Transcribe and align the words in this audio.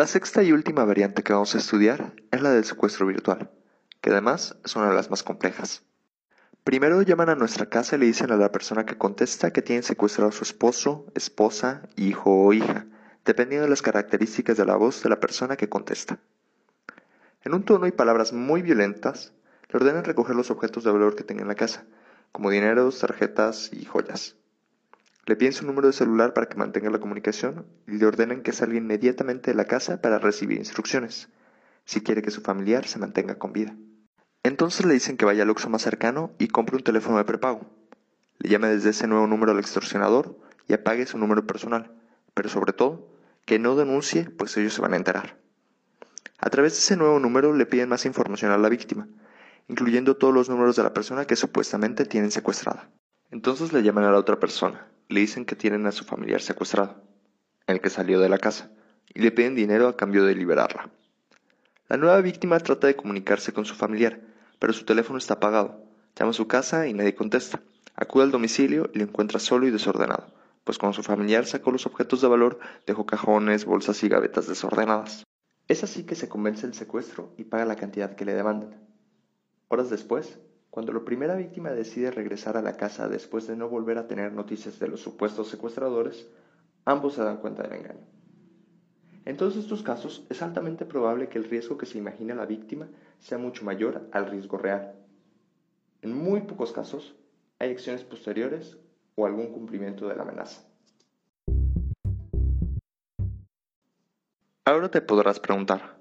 La 0.00 0.06
sexta 0.06 0.42
y 0.42 0.50
última 0.50 0.86
variante 0.86 1.22
que 1.22 1.34
vamos 1.34 1.54
a 1.54 1.58
estudiar 1.58 2.14
es 2.30 2.40
la 2.40 2.52
del 2.52 2.64
secuestro 2.64 3.04
virtual, 3.04 3.50
que 4.00 4.08
además 4.08 4.56
es 4.64 4.74
una 4.74 4.88
de 4.88 4.94
las 4.94 5.10
más 5.10 5.22
complejas. 5.22 5.82
Primero 6.64 7.02
llaman 7.02 7.28
a 7.28 7.34
nuestra 7.34 7.66
casa 7.66 7.96
y 7.96 7.98
le 7.98 8.06
dicen 8.06 8.32
a 8.32 8.38
la 8.38 8.50
persona 8.50 8.86
que 8.86 8.96
contesta 8.96 9.52
que 9.52 9.60
tienen 9.60 9.82
secuestrado 9.82 10.30
a 10.30 10.32
su 10.32 10.42
esposo, 10.42 11.04
esposa, 11.14 11.82
hijo 11.96 12.30
o 12.30 12.54
hija, 12.54 12.86
dependiendo 13.26 13.64
de 13.64 13.68
las 13.68 13.82
características 13.82 14.56
de 14.56 14.64
la 14.64 14.76
voz 14.76 15.02
de 15.02 15.10
la 15.10 15.20
persona 15.20 15.58
que 15.58 15.68
contesta. 15.68 16.18
En 17.44 17.52
un 17.52 17.66
tono 17.66 17.86
y 17.86 17.92
palabras 17.92 18.32
muy 18.32 18.62
violentas, 18.62 19.34
le 19.68 19.80
ordenan 19.80 20.04
recoger 20.04 20.34
los 20.34 20.50
objetos 20.50 20.82
de 20.82 20.92
valor 20.92 21.14
que 21.14 21.24
tenga 21.24 21.42
en 21.42 21.48
la 21.48 21.56
casa, 21.56 21.84
como 22.32 22.48
dineros, 22.48 23.00
tarjetas 23.00 23.68
y 23.70 23.84
joyas. 23.84 24.34
Le 25.30 25.36
piden 25.36 25.52
su 25.52 25.64
número 25.64 25.86
de 25.86 25.92
celular 25.92 26.34
para 26.34 26.48
que 26.48 26.56
mantenga 26.56 26.90
la 26.90 26.98
comunicación 26.98 27.64
y 27.86 27.98
le 27.98 28.04
ordenan 28.04 28.42
que 28.42 28.50
salga 28.50 28.76
inmediatamente 28.76 29.52
de 29.52 29.56
la 29.56 29.64
casa 29.64 30.02
para 30.02 30.18
recibir 30.18 30.58
instrucciones, 30.58 31.28
si 31.84 32.00
quiere 32.00 32.20
que 32.20 32.32
su 32.32 32.40
familiar 32.40 32.84
se 32.88 32.98
mantenga 32.98 33.38
con 33.38 33.52
vida. 33.52 33.76
Entonces 34.42 34.84
le 34.84 34.94
dicen 34.94 35.16
que 35.16 35.24
vaya 35.24 35.44
al 35.44 35.50
Oxxo 35.50 35.70
más 35.70 35.82
cercano 35.82 36.32
y 36.40 36.48
compre 36.48 36.74
un 36.74 36.82
teléfono 36.82 37.16
de 37.16 37.22
prepago. 37.22 37.60
Le 38.38 38.50
llame 38.50 38.70
desde 38.70 38.90
ese 38.90 39.06
nuevo 39.06 39.28
número 39.28 39.52
al 39.52 39.60
extorsionador 39.60 40.36
y 40.66 40.72
apague 40.72 41.06
su 41.06 41.16
número 41.16 41.46
personal, 41.46 41.92
pero 42.34 42.48
sobre 42.48 42.72
todo, 42.72 43.06
que 43.46 43.60
no 43.60 43.76
denuncie, 43.76 44.28
pues 44.30 44.56
ellos 44.56 44.74
se 44.74 44.82
van 44.82 44.94
a 44.94 44.96
enterar. 44.96 45.38
A 46.40 46.50
través 46.50 46.72
de 46.72 46.78
ese 46.80 46.96
nuevo 46.96 47.20
número 47.20 47.54
le 47.54 47.66
piden 47.66 47.88
más 47.88 48.04
información 48.04 48.50
a 48.50 48.58
la 48.58 48.68
víctima, 48.68 49.06
incluyendo 49.68 50.16
todos 50.16 50.34
los 50.34 50.48
números 50.48 50.74
de 50.74 50.82
la 50.82 50.92
persona 50.92 51.24
que 51.24 51.36
supuestamente 51.36 52.04
tienen 52.04 52.32
secuestrada. 52.32 52.90
Entonces 53.30 53.72
le 53.72 53.84
llaman 53.84 54.02
a 54.02 54.10
la 54.10 54.18
otra 54.18 54.40
persona, 54.40 54.89
le 55.10 55.20
dicen 55.20 55.44
que 55.44 55.56
tienen 55.56 55.86
a 55.86 55.92
su 55.92 56.04
familiar 56.04 56.40
secuestrado, 56.40 57.02
el 57.66 57.80
que 57.80 57.90
salió 57.90 58.20
de 58.20 58.28
la 58.28 58.38
casa, 58.38 58.70
y 59.12 59.20
le 59.20 59.32
piden 59.32 59.54
dinero 59.54 59.88
a 59.88 59.96
cambio 59.96 60.24
de 60.24 60.34
liberarla. 60.34 60.88
La 61.88 61.96
nueva 61.96 62.20
víctima 62.20 62.60
trata 62.60 62.86
de 62.86 62.94
comunicarse 62.94 63.52
con 63.52 63.64
su 63.64 63.74
familiar, 63.74 64.20
pero 64.60 64.72
su 64.72 64.84
teléfono 64.84 65.18
está 65.18 65.34
apagado. 65.34 65.84
Llama 66.16 66.30
a 66.30 66.34
su 66.34 66.46
casa 66.46 66.86
y 66.86 66.94
nadie 66.94 67.16
contesta. 67.16 67.60
Acude 67.96 68.24
al 68.24 68.30
domicilio 68.30 68.88
y 68.94 68.98
lo 68.98 69.04
encuentra 69.04 69.40
solo 69.40 69.66
y 69.66 69.70
desordenado, 69.70 70.32
pues 70.62 70.78
cuando 70.78 70.94
su 70.94 71.02
familiar 71.02 71.44
sacó 71.46 71.72
los 71.72 71.86
objetos 71.86 72.20
de 72.20 72.28
valor, 72.28 72.60
dejó 72.86 73.04
cajones, 73.04 73.64
bolsas 73.64 74.02
y 74.04 74.08
gavetas 74.08 74.46
desordenadas. 74.46 75.24
Es 75.66 75.82
así 75.82 76.04
que 76.04 76.14
se 76.14 76.28
convence 76.28 76.66
el 76.66 76.74
secuestro 76.74 77.34
y 77.36 77.44
paga 77.44 77.64
la 77.64 77.76
cantidad 77.76 78.14
que 78.14 78.24
le 78.24 78.34
demandan. 78.34 78.76
Horas 79.68 79.90
después, 79.90 80.38
cuando 80.70 80.92
la 80.92 81.04
primera 81.04 81.34
víctima 81.34 81.70
decide 81.70 82.12
regresar 82.12 82.56
a 82.56 82.62
la 82.62 82.76
casa 82.76 83.08
después 83.08 83.46
de 83.48 83.56
no 83.56 83.68
volver 83.68 83.98
a 83.98 84.06
tener 84.06 84.32
noticias 84.32 84.78
de 84.78 84.88
los 84.88 85.00
supuestos 85.00 85.48
secuestradores, 85.48 86.28
ambos 86.84 87.14
se 87.14 87.24
dan 87.24 87.38
cuenta 87.38 87.64
del 87.64 87.80
engaño. 87.80 88.06
En 89.24 89.36
todos 89.36 89.56
estos 89.56 89.82
casos 89.82 90.24
es 90.30 90.42
altamente 90.42 90.86
probable 90.86 91.28
que 91.28 91.38
el 91.38 91.44
riesgo 91.44 91.76
que 91.76 91.86
se 91.86 91.98
imagina 91.98 92.34
la 92.34 92.46
víctima 92.46 92.88
sea 93.18 93.36
mucho 93.36 93.64
mayor 93.64 94.08
al 94.12 94.26
riesgo 94.30 94.56
real. 94.56 94.94
En 96.02 96.16
muy 96.16 96.42
pocos 96.42 96.72
casos 96.72 97.16
hay 97.58 97.72
acciones 97.72 98.04
posteriores 98.04 98.78
o 99.16 99.26
algún 99.26 99.52
cumplimiento 99.52 100.08
de 100.08 100.16
la 100.16 100.22
amenaza. 100.22 100.62
Ahora 104.64 104.88
te 104.88 105.02
podrás 105.02 105.40
preguntar, 105.40 105.99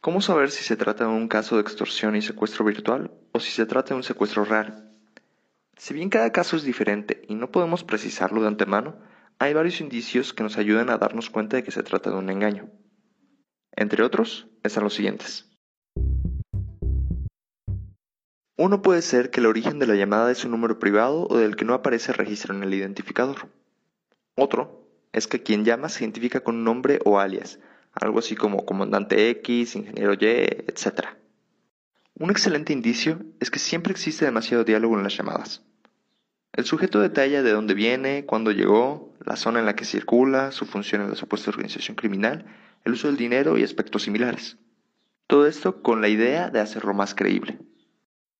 ¿Cómo 0.00 0.20
saber 0.20 0.52
si 0.52 0.62
se 0.62 0.76
trata 0.76 1.04
de 1.04 1.10
un 1.10 1.26
caso 1.26 1.56
de 1.56 1.62
extorsión 1.62 2.14
y 2.14 2.22
secuestro 2.22 2.64
virtual 2.64 3.10
o 3.32 3.40
si 3.40 3.50
se 3.50 3.66
trata 3.66 3.90
de 3.90 3.96
un 3.96 4.04
secuestro 4.04 4.44
real? 4.44 4.92
Si 5.76 5.92
bien 5.92 6.08
cada 6.08 6.30
caso 6.30 6.56
es 6.56 6.62
diferente 6.62 7.22
y 7.26 7.34
no 7.34 7.50
podemos 7.50 7.82
precisarlo 7.82 8.40
de 8.40 8.46
antemano, 8.46 8.96
hay 9.40 9.54
varios 9.54 9.80
indicios 9.80 10.32
que 10.32 10.44
nos 10.44 10.56
ayudan 10.56 10.88
a 10.90 10.98
darnos 10.98 11.30
cuenta 11.30 11.56
de 11.56 11.64
que 11.64 11.72
se 11.72 11.82
trata 11.82 12.10
de 12.10 12.16
un 12.16 12.30
engaño. 12.30 12.70
Entre 13.72 14.04
otros, 14.04 14.46
están 14.62 14.84
los 14.84 14.94
siguientes. 14.94 15.50
Uno 18.56 18.82
puede 18.82 19.02
ser 19.02 19.30
que 19.30 19.40
el 19.40 19.46
origen 19.46 19.80
de 19.80 19.88
la 19.88 19.96
llamada 19.96 20.30
es 20.30 20.44
un 20.44 20.52
número 20.52 20.78
privado 20.78 21.26
o 21.28 21.38
del 21.38 21.56
que 21.56 21.64
no 21.64 21.74
aparece 21.74 22.12
registro 22.12 22.54
en 22.54 22.62
el 22.62 22.72
identificador. 22.72 23.48
Otro 24.36 24.88
es 25.12 25.26
que 25.26 25.42
quien 25.42 25.64
llama 25.64 25.88
se 25.88 26.04
identifica 26.04 26.40
con 26.40 26.56
un 26.56 26.64
nombre 26.64 27.00
o 27.04 27.18
alias, 27.18 27.58
algo 28.00 28.18
así 28.18 28.36
como 28.36 28.64
comandante 28.64 29.30
X, 29.30 29.76
ingeniero 29.76 30.14
Y, 30.14 30.26
etc. 30.26 31.06
Un 32.14 32.30
excelente 32.30 32.72
indicio 32.72 33.20
es 33.40 33.50
que 33.50 33.58
siempre 33.58 33.92
existe 33.92 34.24
demasiado 34.24 34.64
diálogo 34.64 34.96
en 34.96 35.02
las 35.02 35.16
llamadas. 35.16 35.62
El 36.52 36.64
sujeto 36.64 37.00
detalla 37.00 37.42
de 37.42 37.52
dónde 37.52 37.74
viene, 37.74 38.24
cuándo 38.24 38.50
llegó, 38.50 39.14
la 39.24 39.36
zona 39.36 39.60
en 39.60 39.66
la 39.66 39.76
que 39.76 39.84
circula, 39.84 40.50
su 40.50 40.66
función 40.66 41.02
en 41.02 41.10
la 41.10 41.14
supuesta 41.14 41.50
organización 41.50 41.94
criminal, 41.94 42.46
el 42.84 42.92
uso 42.92 43.06
del 43.08 43.16
dinero 43.16 43.58
y 43.58 43.62
aspectos 43.62 44.02
similares. 44.02 44.58
Todo 45.26 45.46
esto 45.46 45.82
con 45.82 46.00
la 46.00 46.08
idea 46.08 46.50
de 46.50 46.60
hacerlo 46.60 46.94
más 46.94 47.14
creíble. 47.14 47.58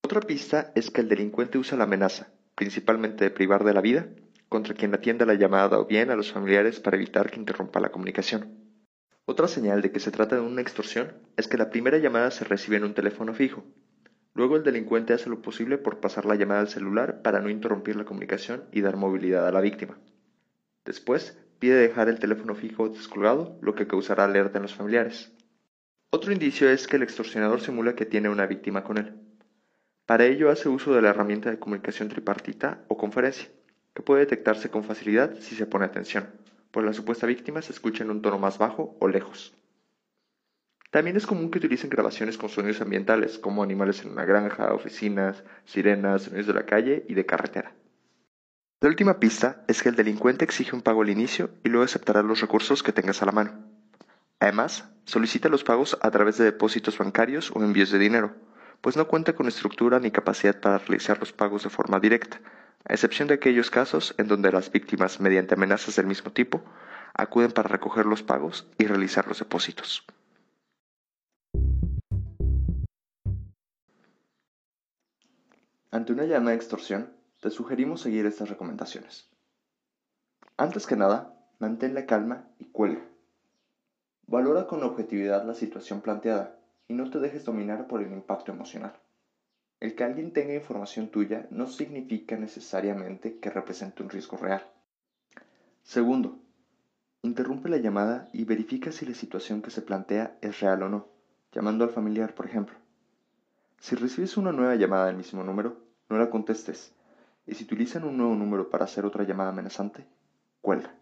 Otra 0.03 0.21
pista 0.21 0.73
es 0.75 0.91
que 0.91 1.03
el 1.03 1.09
delincuente 1.09 1.59
usa 1.59 1.77
la 1.77 1.85
amenaza, 1.85 2.33
principalmente 2.55 3.25
de 3.25 3.31
privar 3.31 3.63
de 3.63 3.75
la 3.75 3.81
vida, 3.81 4.09
contra 4.49 4.75
quien 4.75 4.95
atienda 4.95 5.27
la 5.27 5.35
llamada 5.35 5.79
o 5.79 5.87
bien 5.87 6.11
a 6.11 6.17
los 6.17 6.33
familiares 6.33 6.81
para 6.81 6.97
evitar 6.97 7.31
que 7.31 7.39
interrumpa 7.39 7.79
la 7.79 7.91
comunicación. 7.91 8.68
Otra 9.31 9.47
señal 9.47 9.83
de 9.83 9.93
que 9.93 10.01
se 10.01 10.11
trata 10.11 10.37
de 10.37 10.41
una 10.41 10.63
extorsión 10.63 11.13
es 11.37 11.49
que 11.49 11.59
la 11.59 11.69
primera 11.69 11.99
llamada 11.99 12.31
se 12.31 12.47
recibe 12.47 12.79
en 12.79 12.85
un 12.85 12.95
teléfono 12.95 13.35
fijo. 13.35 13.63
Luego 14.33 14.57
el 14.57 14.63
delincuente 14.63 15.13
hace 15.13 15.29
lo 15.29 15.43
posible 15.43 15.77
por 15.77 16.01
pasar 16.01 16.25
la 16.25 16.35
llamada 16.35 16.61
al 16.61 16.71
celular 16.71 17.21
para 17.21 17.41
no 17.41 17.51
interrumpir 17.51 17.97
la 17.97 18.07
comunicación 18.07 18.65
y 18.73 18.81
dar 18.81 18.97
movilidad 18.97 19.47
a 19.47 19.53
la 19.53 19.61
víctima. 19.61 19.99
Después 20.87 21.37
pide 21.59 21.75
dejar 21.75 22.09
el 22.09 22.19
teléfono 22.19 22.55
fijo 22.55 22.89
descolgado, 22.89 23.59
lo 23.61 23.75
que 23.75 23.87
causará 23.87 24.25
alerta 24.25 24.57
en 24.57 24.63
los 24.63 24.75
familiares. 24.75 25.31
Otro 26.09 26.33
indicio 26.33 26.71
es 26.71 26.87
que 26.89 26.97
el 26.97 27.03
extorsionador 27.03 27.61
simula 27.61 27.95
que 27.95 28.07
tiene 28.07 28.31
una 28.31 28.47
víctima 28.47 28.83
con 28.83 28.97
él. 28.97 29.13
Para 30.07 30.25
ello 30.25 30.49
hace 30.49 30.71
uso 30.71 30.95
de 30.95 31.03
la 31.03 31.11
herramienta 31.11 31.51
de 31.51 31.59
comunicación 31.59 32.09
tripartita 32.09 32.83
o 32.89 32.97
conferencia, 32.97 33.51
que 33.93 34.03
puede 34.03 34.21
detectarse 34.21 34.71
con 34.71 34.85
facilidad 34.85 35.35
si 35.39 35.55
se 35.55 35.67
pone 35.67 35.85
atención 35.85 36.29
pues 36.71 36.85
la 36.85 36.93
supuesta 36.93 37.27
víctima 37.27 37.63
se 37.63 37.73
escucha 37.73 38.05
en 38.05 38.11
un 38.11 38.23
tono 38.23 38.39
más 38.39 38.59
bajo 38.59 38.97
o 39.01 39.09
lejos. 39.09 39.55
También 40.91 41.17
es 41.17 41.27
común 41.27 41.51
que 41.51 41.59
utilicen 41.59 41.91
grabaciones 41.91 42.39
con 42.39 42.49
sonidos 42.49 42.81
ambientales, 42.81 43.39
como 43.39 43.63
animales 43.63 44.03
en 44.05 44.13
una 44.13 44.25
granja, 44.25 44.73
oficinas, 44.73 45.45
sirenas, 45.67 46.23
sonidos 46.23 46.47
de 46.47 46.55
la 46.55 46.65
calle 46.65 47.05
y 47.09 47.15
de 47.15 47.27
carretera. 47.27 47.75
La 48.81 48.89
última 48.89 49.19
pista 49.19 49.65
es 49.69 49.83
que 49.83 49.89
el 49.89 49.97
delincuente 49.97 50.45
exige 50.45 50.75
un 50.75 50.83
pago 50.83 51.03
al 51.03 51.11
inicio 51.11 51.51
y 51.65 51.69
luego 51.69 51.85
aceptará 51.85 52.23
los 52.23 52.41
recursos 52.41 52.83
que 52.83 52.93
tengas 52.93 53.21
a 53.21 53.27
la 53.27 53.33
mano. 53.33 53.53
Además, 54.41 54.89
solicita 55.05 55.49
los 55.49 55.65
pagos 55.65 55.99
a 56.01 56.11
través 56.11 56.39
de 56.39 56.45
depósitos 56.45 56.97
bancarios 56.97 57.51
o 57.55 57.63
envíos 57.63 57.91
de 57.91 57.99
dinero, 57.99 58.37
pues 58.81 58.97
no 58.97 59.09
cuenta 59.09 59.35
con 59.35 59.49
estructura 59.49 59.99
ni 59.99 60.11
capacidad 60.11 60.61
para 60.61 60.79
realizar 60.79 61.19
los 61.19 61.33
pagos 61.33 61.65
de 61.65 61.71
forma 61.71 61.99
directa, 61.99 62.41
a 62.85 62.93
excepción 62.93 63.29
de 63.29 63.35
aquellos 63.35 63.71
casos 63.71 64.15
en 64.19 64.29
donde 64.29 64.53
las 64.53 64.71
víctimas, 64.71 65.21
mediante 65.21 65.55
amenazas 65.55 65.97
del 65.97 66.07
mismo 66.07 66.33
tipo, 66.33 66.63
acuden 67.15 67.53
para 67.53 67.69
recoger 67.69 68.07
los 68.07 68.23
pagos 68.23 68.67
y 68.79 68.87
realizar 68.87 69.27
los 69.27 69.39
depósitos. 69.39 70.05
Ante 75.91 76.13
una 76.13 76.25
llamada 76.25 76.51
de 76.51 76.57
extorsión, 76.57 77.13
te 77.41 77.51
sugerimos 77.51 78.03
seguir 78.03 78.27
estas 78.27 78.51
recomendaciones. 78.51 79.29
Antes 80.57 80.87
que 80.87 80.97
nada, 80.97 81.35
mantén 81.59 81.95
la 81.95 82.05
calma 82.05 82.49
y 82.59 82.67
cuelga. 82.67 83.03
Valora 84.27 84.67
con 84.67 84.83
objetividad 84.83 85.47
la 85.47 85.55
situación 85.55 86.03
planteada 86.03 86.59
y 86.89 86.95
no 86.95 87.11
te 87.11 87.19
dejes 87.19 87.45
dominar 87.45 87.87
por 87.87 88.03
el 88.03 88.13
impacto 88.13 88.53
emocional. 88.53 88.93
El 89.81 89.95
que 89.95 90.03
alguien 90.03 90.33
tenga 90.33 90.55
información 90.55 91.09
tuya 91.09 91.47
no 91.51 91.67
significa 91.67 92.37
necesariamente 92.37 93.39
que 93.39 93.51
represente 93.51 94.03
un 94.03 94.11
riesgo 94.11 94.37
real. 94.37 94.67
Segundo, 95.85 96.41
interrumpe 97.23 97.69
la 97.69 97.77
llamada 97.77 98.29
y 98.33 98.45
verifica 98.45 98.91
si 98.91 99.07
la 99.07 99.15
situación 99.15 99.63
que 99.63 99.71
se 99.71 99.83
plantea 99.83 100.37
es 100.41 100.59
real 100.61 100.83
o 100.83 100.89
no, 100.89 101.07
llamando 101.53 101.85
al 101.85 101.91
familiar, 101.91 102.35
por 102.35 102.47
ejemplo. 102.47 102.77
Si 103.79 103.95
recibes 103.95 104.37
una 104.37 104.51
nueva 104.51 104.75
llamada 104.75 105.07
del 105.07 105.17
mismo 105.17 105.45
número, 105.45 105.77
no 106.09 106.19
la 106.19 106.29
contestes, 106.29 106.93
y 107.47 107.55
si 107.55 107.63
utilizan 107.63 108.03
un 108.03 108.17
nuevo 108.17 108.35
número 108.35 108.71
para 108.71 108.85
hacer 108.85 109.07
otra 109.07 109.23
llamada 109.23 109.51
amenazante, 109.51 110.07
cuelga. 110.61 110.93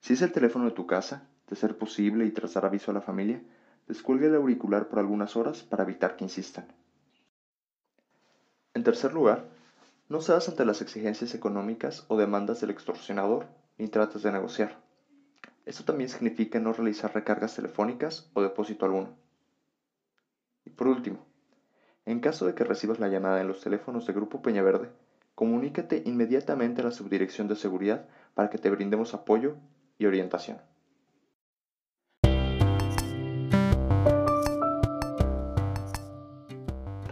Si 0.00 0.14
es 0.14 0.22
el 0.22 0.32
teléfono 0.32 0.64
de 0.64 0.70
tu 0.70 0.86
casa, 0.86 1.28
de 1.48 1.56
ser 1.56 1.76
posible 1.76 2.24
y 2.24 2.30
tras 2.30 2.54
dar 2.54 2.64
aviso 2.64 2.90
a 2.90 2.94
la 2.94 3.02
familia, 3.02 3.42
descuelga 3.86 4.26
el 4.26 4.34
auricular 4.36 4.88
por 4.88 4.98
algunas 4.98 5.36
horas 5.36 5.62
para 5.62 5.84
evitar 5.84 6.16
que 6.16 6.24
insistan. 6.24 6.66
En 8.74 8.84
tercer 8.84 9.12
lugar, 9.12 9.44
no 10.08 10.20
cedas 10.22 10.48
ante 10.48 10.64
las 10.64 10.80
exigencias 10.80 11.34
económicas 11.34 12.04
o 12.08 12.16
demandas 12.16 12.60
del 12.60 12.70
extorsionador 12.70 13.46
ni 13.76 13.88
trates 13.88 14.22
de 14.22 14.32
negociar. 14.32 14.78
Esto 15.66 15.84
también 15.84 16.08
significa 16.08 16.58
no 16.58 16.72
realizar 16.72 17.14
recargas 17.14 17.54
telefónicas 17.54 18.30
o 18.32 18.42
depósito 18.42 18.86
alguno. 18.86 19.10
Y 20.64 20.70
por 20.70 20.88
último, 20.88 21.26
en 22.06 22.20
caso 22.20 22.46
de 22.46 22.54
que 22.54 22.64
recibas 22.64 22.98
la 22.98 23.08
llamada 23.08 23.40
en 23.40 23.48
los 23.48 23.60
teléfonos 23.60 24.06
de 24.06 24.14
Grupo 24.14 24.40
Peñaverde, 24.40 24.90
comunícate 25.34 26.02
inmediatamente 26.06 26.80
a 26.80 26.84
la 26.84 26.92
Subdirección 26.92 27.48
de 27.48 27.56
Seguridad 27.56 28.06
para 28.34 28.48
que 28.48 28.58
te 28.58 28.70
brindemos 28.70 29.12
apoyo 29.12 29.56
y 29.98 30.06
orientación. 30.06 30.58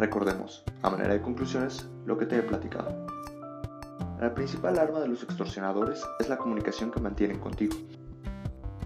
Recordemos, 0.01 0.65
a 0.81 0.89
manera 0.89 1.13
de 1.13 1.21
conclusiones, 1.21 1.87
lo 2.07 2.17
que 2.17 2.25
te 2.25 2.39
he 2.39 2.43
platicado. 2.43 3.05
La 4.19 4.33
principal 4.35 4.79
arma 4.79 4.99
de 4.99 5.09
los 5.09 5.23
extorsionadores 5.23 6.03
es 6.19 6.31
la 6.31 6.39
comunicación 6.39 6.91
que 6.91 7.03
mantienen 7.03 7.39
contigo. 7.39 7.77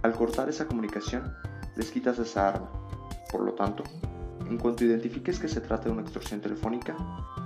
Al 0.02 0.12
cortar 0.14 0.48
esa 0.48 0.66
comunicación, 0.66 1.32
les 1.76 1.92
quitas 1.92 2.18
esa 2.18 2.48
arma. 2.48 2.68
Por 3.30 3.42
lo 3.42 3.54
tanto, 3.54 3.84
en 4.50 4.58
cuanto 4.58 4.84
identifiques 4.84 5.38
que 5.38 5.46
se 5.46 5.60
trata 5.60 5.84
de 5.84 5.92
una 5.92 6.02
extorsión 6.02 6.40
telefónica, 6.40 6.96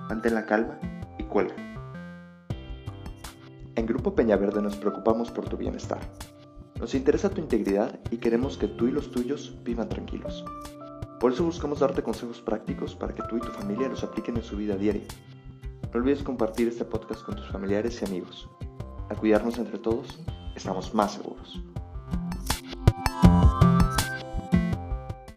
mantén 0.09 0.35
la 0.35 0.47
calma 0.47 0.79
y 1.19 1.25
cuelga. 1.25 1.55
En 3.75 3.85
Grupo 3.85 4.15
Peñaverde 4.15 4.63
nos 4.63 4.77
preocupamos 4.77 5.31
por 5.31 5.47
tu 5.47 5.59
bienestar. 5.59 6.01
Nos 6.81 6.95
interesa 6.95 7.29
tu 7.29 7.43
integridad 7.43 8.01
y 8.11 8.17
queremos 8.17 8.57
que 8.57 8.69
tú 8.69 8.87
y 8.87 8.93
los 8.93 9.11
tuyos 9.11 9.59
vivan 9.63 9.91
tranquilos. 9.91 10.43
Por 11.21 11.33
eso 11.33 11.45
buscamos 11.45 11.81
darte 11.81 12.03
consejos 12.03 12.41
prácticos 12.41 12.95
para 12.95 13.15
que 13.15 13.23
tú 13.25 13.37
y 13.37 13.41
tu 13.41 13.49
familia 13.49 13.89
los 13.89 14.05
apliquen 14.05 14.37
en 14.37 14.45
su 14.45 14.57
vida 14.57 14.77
diaria 14.77 15.07
no 15.93 16.01
olvides 16.01 16.23
compartir 16.23 16.69
este 16.69 16.85
podcast 16.85 17.23
con 17.25 17.37
tus 17.37 17.49
familiares 17.49 18.03
y 18.03 18.05
amigos. 18.05 18.49
Al 19.09 19.17
cuidarnos 19.17 19.57
entre 19.57 19.79
todos, 19.79 20.19
estamos 20.55 20.93
más 20.93 21.15
seguros. 21.15 21.63